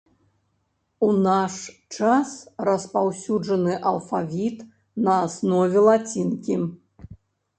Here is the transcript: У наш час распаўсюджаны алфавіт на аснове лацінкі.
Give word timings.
У 1.07 1.07
наш 1.25 1.57
час 1.97 2.31
распаўсюджаны 2.69 3.73
алфавіт 3.91 4.63
на 5.09 5.17
аснове 5.27 5.79
лацінкі. 5.89 6.57